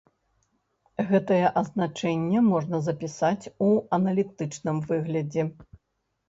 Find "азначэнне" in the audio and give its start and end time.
1.61-2.39